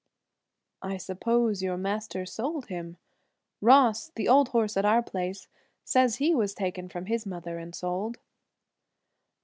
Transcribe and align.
"I 0.81 0.97
suppose 0.97 1.61
your 1.61 1.77
master 1.77 2.25
sold 2.25 2.69
him. 2.69 2.97
Ross, 3.61 4.11
the 4.15 4.27
old 4.27 4.49
horse 4.49 4.75
at 4.75 4.83
our 4.83 5.03
place, 5.03 5.47
says 5.85 6.15
he 6.15 6.33
was 6.33 6.55
taken 6.55 6.89
from 6.89 7.05
his 7.05 7.27
mother 7.27 7.59
and 7.59 7.75
sold." 7.75 8.17